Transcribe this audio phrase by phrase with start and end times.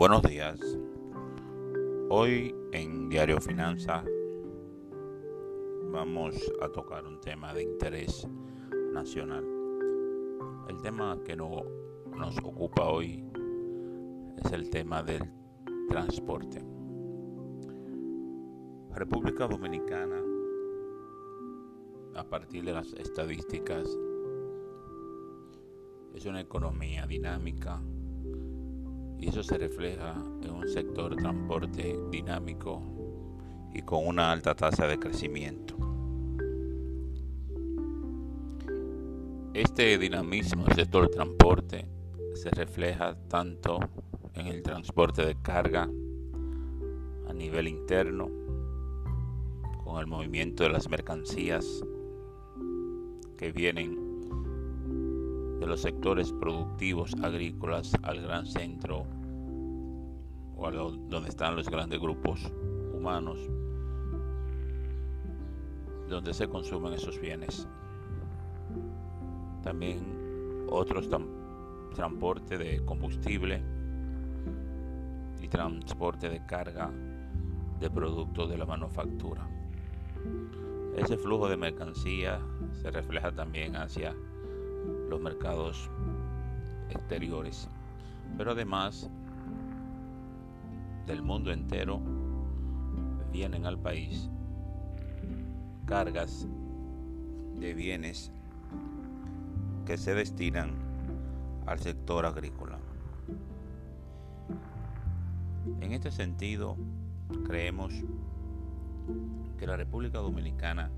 [0.00, 0.58] Buenos días.
[2.08, 4.02] Hoy en Diario Finanza
[5.92, 8.26] vamos a tocar un tema de interés
[8.94, 9.44] nacional.
[10.70, 11.50] El tema que no,
[12.16, 13.22] nos ocupa hoy
[14.42, 15.20] es el tema del
[15.90, 16.64] transporte.
[18.94, 20.22] República Dominicana,
[22.14, 23.86] a partir de las estadísticas,
[26.14, 27.82] es una economía dinámica
[29.20, 32.82] y eso se refleja en un sector transporte dinámico
[33.74, 35.76] y con una alta tasa de crecimiento.
[39.52, 41.86] Este dinamismo del sector transporte
[42.34, 43.80] se refleja tanto
[44.34, 45.90] en el transporte de carga
[47.28, 48.28] a nivel interno,
[49.84, 51.84] con el movimiento de las mercancías
[53.36, 53.99] que vienen
[55.60, 59.04] de los sectores productivos agrícolas al gran centro
[60.56, 62.50] o a donde están los grandes grupos
[62.94, 63.38] humanos
[66.08, 67.68] donde se consumen esos bienes.
[69.62, 71.08] También otros
[71.94, 73.62] transporte de combustible
[75.40, 76.90] y transporte de carga
[77.78, 79.48] de productos de la manufactura.
[80.96, 82.40] Ese flujo de mercancía
[82.82, 84.14] se refleja también hacia
[85.10, 85.90] los mercados
[86.88, 87.68] exteriores.
[88.38, 89.10] Pero además
[91.06, 92.00] del mundo entero
[93.32, 94.30] vienen al país
[95.84, 96.46] cargas
[97.58, 98.32] de bienes
[99.84, 100.74] que se destinan
[101.66, 102.78] al sector agrícola.
[105.80, 106.76] En este sentido,
[107.44, 107.92] creemos
[109.58, 110.90] que la República Dominicana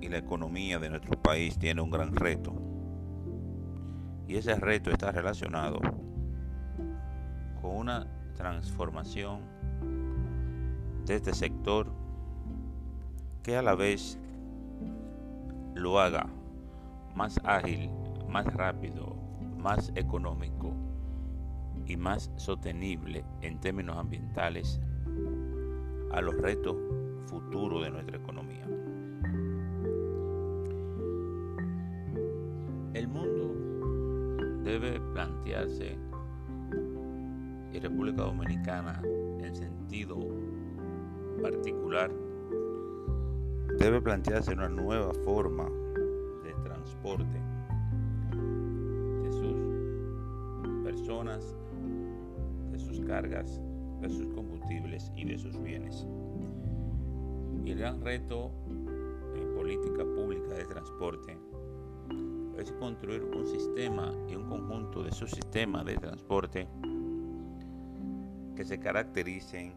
[0.00, 2.52] y la economía de nuestro país tiene un gran reto.
[4.26, 5.80] Y ese reto está relacionado
[7.60, 9.40] con una transformación
[11.06, 11.90] de este sector
[13.42, 14.18] que a la vez
[15.74, 16.26] lo haga
[17.14, 17.90] más ágil,
[18.28, 19.16] más rápido,
[19.56, 20.74] más económico
[21.86, 24.80] y más sostenible en términos ambientales
[26.12, 26.76] a los retos
[27.26, 28.27] futuros de nuestra economía.
[34.68, 35.96] Debe plantearse,
[37.72, 39.00] y República Dominicana
[39.40, 40.18] en sentido
[41.40, 42.10] particular,
[43.78, 45.70] debe plantearse una nueva forma
[46.44, 47.40] de transporte
[49.22, 51.56] de sus personas,
[52.70, 53.62] de sus cargas,
[54.02, 56.06] de sus combustibles y de sus bienes.
[57.64, 58.52] Y el gran reto
[59.34, 61.38] en política pública de transporte
[62.68, 66.68] es construir un sistema y un conjunto de subsistemas de transporte
[68.54, 69.72] que se caractericen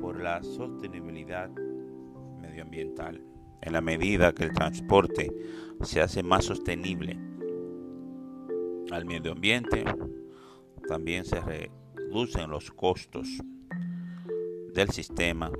[0.00, 1.48] por la sostenibilidad
[2.40, 3.22] medioambiental.
[3.60, 5.32] En la medida que el transporte
[5.82, 7.16] se hace más sostenible
[8.90, 9.84] al medio ambiente,
[10.88, 13.28] también se reducen los costos
[14.74, 15.52] del sistema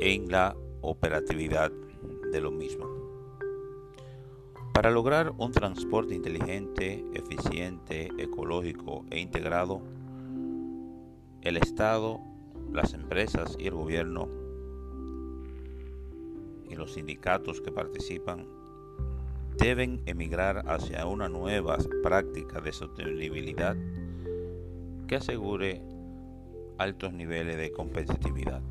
[0.00, 1.72] en la operatividad
[2.30, 2.87] de lo mismo.
[4.78, 9.82] Para lograr un transporte inteligente, eficiente, ecológico e integrado,
[11.42, 12.20] el Estado,
[12.72, 14.28] las empresas y el gobierno
[16.70, 18.46] y los sindicatos que participan
[19.56, 23.76] deben emigrar hacia una nueva práctica de sostenibilidad
[25.08, 25.82] que asegure
[26.78, 28.62] altos niveles de competitividad.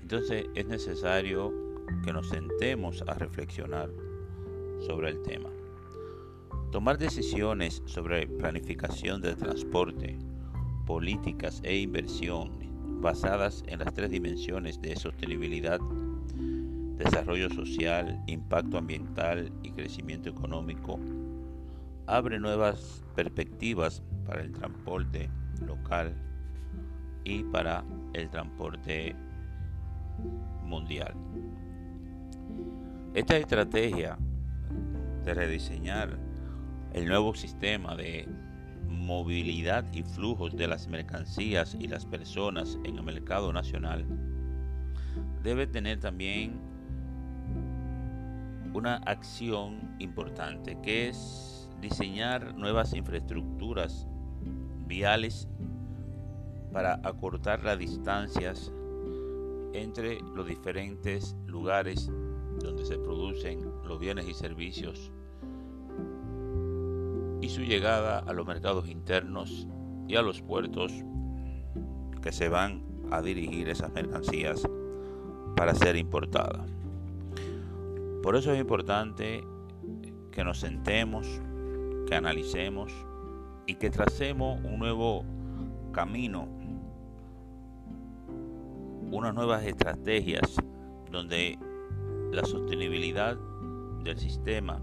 [0.00, 1.63] Entonces es necesario
[2.02, 3.90] que nos sentemos a reflexionar
[4.86, 5.50] sobre el tema.
[6.70, 10.18] Tomar decisiones sobre planificación del transporte,
[10.86, 12.50] políticas e inversión
[13.00, 15.78] basadas en las tres dimensiones de sostenibilidad,
[16.96, 20.98] desarrollo social, impacto ambiental y crecimiento económico,
[22.06, 25.30] abre nuevas perspectivas para el transporte
[25.66, 26.14] local
[27.24, 27.84] y para
[28.14, 29.14] el transporte
[30.62, 31.14] mundial.
[33.14, 34.18] Esta estrategia
[35.24, 36.18] de rediseñar
[36.92, 38.28] el nuevo sistema de
[38.88, 44.06] movilidad y flujos de las mercancías y las personas en el mercado nacional
[45.42, 46.60] debe tener también
[48.72, 54.06] una acción importante que es diseñar nuevas infraestructuras
[54.86, 55.48] viales
[56.72, 58.72] para acortar las distancias
[59.72, 62.10] entre los diferentes lugares
[62.64, 65.12] donde se producen los bienes y servicios
[67.40, 69.68] y su llegada a los mercados internos
[70.08, 70.92] y a los puertos
[72.22, 74.66] que se van a dirigir esas mercancías
[75.54, 76.70] para ser importadas.
[78.22, 79.44] Por eso es importante
[80.32, 81.26] que nos sentemos,
[82.08, 82.92] que analicemos
[83.66, 85.24] y que tracemos un nuevo
[85.92, 86.48] camino,
[89.12, 90.56] unas nuevas estrategias
[91.10, 91.58] donde
[92.34, 93.36] la sostenibilidad
[94.02, 94.80] del sistema,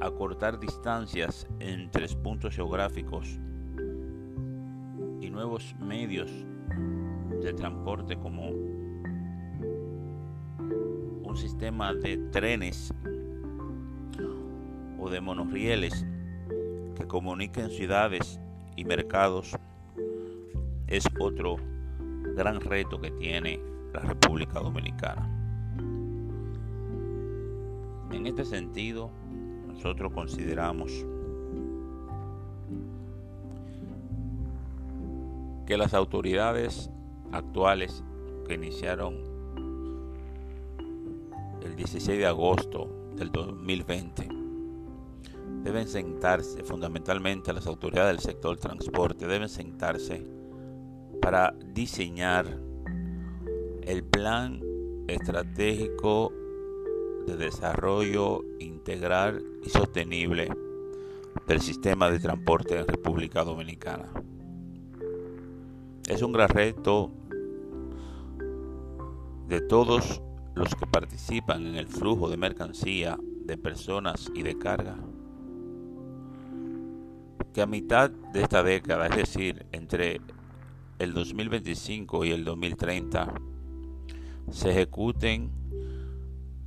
[0.00, 3.38] acortar distancias entre puntos geográficos
[5.20, 6.30] y nuevos medios
[7.42, 8.48] de transporte como
[11.28, 12.94] un sistema de trenes
[14.98, 16.06] o de monorrieles
[16.96, 18.40] que comuniquen ciudades
[18.76, 19.54] y mercados
[20.86, 21.56] es otro
[22.34, 23.60] gran reto que tiene
[23.92, 25.39] la República Dominicana.
[28.12, 29.10] En este sentido,
[29.66, 30.92] nosotros consideramos
[35.66, 36.90] que las autoridades
[37.32, 38.02] actuales
[38.46, 39.14] que iniciaron
[41.62, 44.28] el 16 de agosto del 2020
[45.62, 50.26] deben sentarse, fundamentalmente las autoridades del sector transporte, deben sentarse
[51.20, 52.58] para diseñar
[53.82, 54.60] el plan
[55.06, 56.32] estratégico
[57.30, 60.50] de desarrollo integral y sostenible
[61.46, 64.08] del sistema de transporte en República Dominicana.
[66.06, 67.12] Es un gran reto
[69.48, 70.20] de todos
[70.54, 74.96] los que participan en el flujo de mercancía, de personas y de carga,
[77.52, 80.20] que a mitad de esta década, es decir, entre
[80.98, 83.34] el 2025 y el 2030,
[84.50, 85.59] se ejecuten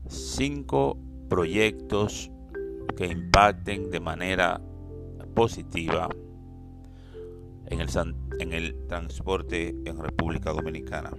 [0.07, 0.97] cinco
[1.29, 2.31] proyectos
[2.95, 4.61] que impacten de manera
[5.33, 6.09] positiva
[7.65, 7.89] en el,
[8.39, 11.11] en el transporte en República Dominicana.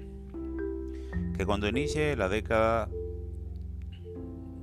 [1.37, 2.89] Que cuando inicie la década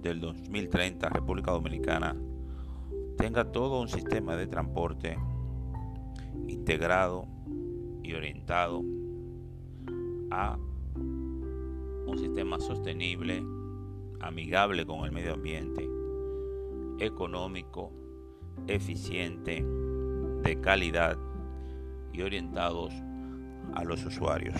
[0.01, 2.15] del 2030, República Dominicana
[3.17, 5.17] tenga todo un sistema de transporte
[6.47, 7.27] integrado
[8.01, 8.81] y orientado
[10.31, 10.57] a
[12.07, 13.43] un sistema sostenible,
[14.21, 15.87] amigable con el medio ambiente,
[16.99, 17.91] económico,
[18.67, 19.65] eficiente,
[20.43, 21.17] de calidad
[22.13, 22.93] y orientados
[23.73, 24.55] a los usuarios.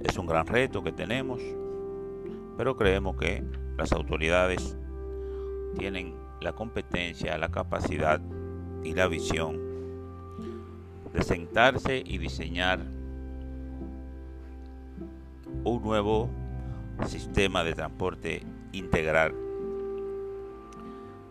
[0.00, 1.40] Es un gran reto que tenemos,
[2.56, 3.44] pero creemos que
[3.76, 4.76] las autoridades
[5.78, 8.20] tienen la competencia, la capacidad
[8.82, 9.58] y la visión
[11.12, 12.80] de sentarse y diseñar
[15.64, 16.28] un nuevo
[17.06, 18.42] sistema de transporte
[18.72, 19.34] integral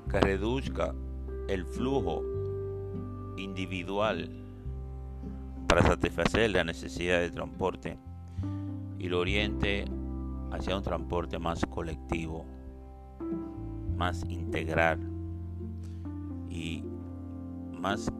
[0.09, 0.93] que reduzca
[1.47, 2.21] el flujo
[3.37, 4.29] individual
[5.67, 7.97] para satisfacer la necesidad de transporte
[8.99, 9.85] y lo oriente
[10.51, 12.45] hacia un transporte más colectivo,
[13.97, 14.99] más integral
[16.49, 16.83] y
[17.71, 18.11] más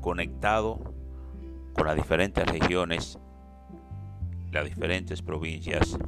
[0.00, 0.94] conectado
[1.72, 3.18] con las diferentes regiones,
[4.52, 5.98] las diferentes provincias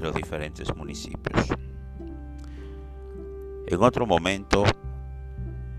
[0.00, 1.46] los diferentes municipios.
[3.66, 4.64] En otro momento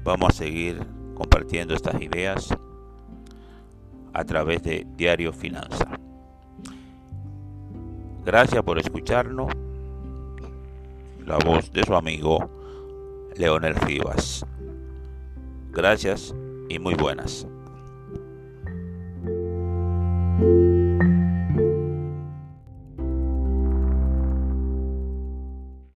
[0.03, 2.49] vamos a seguir compartiendo estas ideas
[4.13, 5.85] a través de Diario Finanza.
[8.25, 9.51] Gracias por escucharnos.
[11.25, 12.49] La voz de su amigo
[13.35, 14.45] Leonel Rivas.
[15.71, 16.33] Gracias
[16.69, 17.47] y muy buenas.